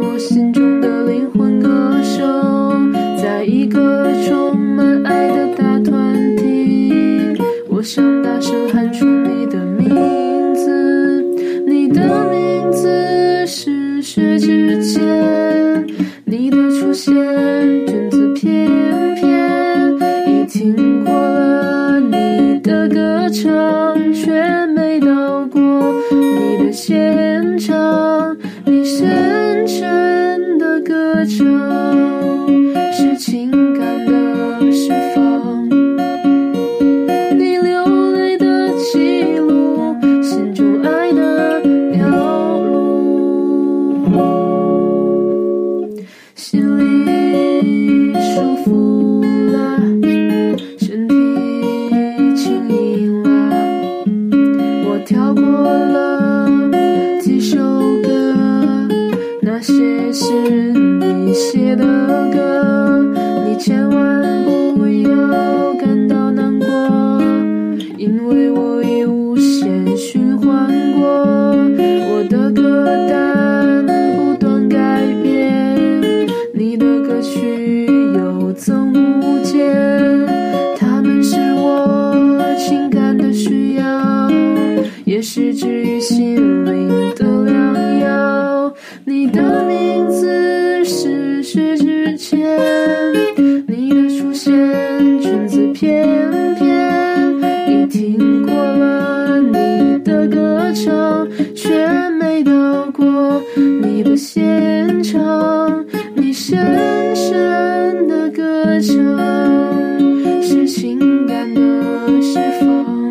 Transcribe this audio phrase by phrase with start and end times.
[0.00, 1.68] 我心中的灵魂歌
[2.02, 2.24] 手，
[3.20, 6.92] 在一个充满爱的大团体，
[7.68, 11.22] 我想大声喊出你的名字，
[11.66, 15.86] 你的名字是薛之谦，
[16.24, 17.57] 你的出现。
[101.68, 103.42] 却没到过
[103.82, 105.84] 你的现场
[106.14, 108.96] 你深深的歌唱
[110.40, 111.60] 是情感的
[112.22, 113.10] 释放。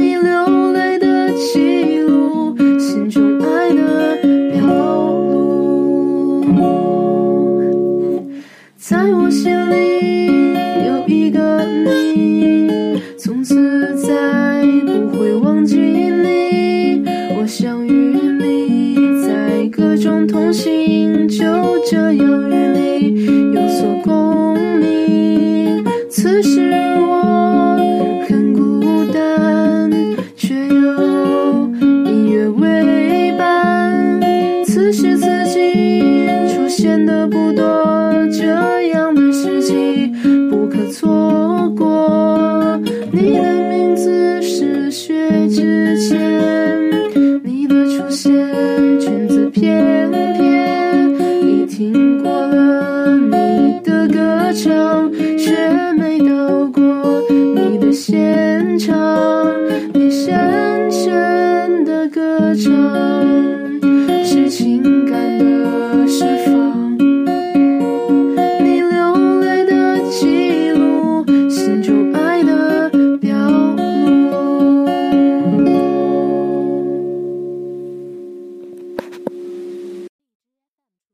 [0.00, 4.16] 你流泪的记录心中爱的
[4.52, 6.46] 表露。
[8.78, 10.54] 在我心里
[10.86, 12.77] 有一个你。
[38.30, 40.06] 这样的时机
[40.50, 42.80] 不可错过。
[43.12, 43.67] 你的。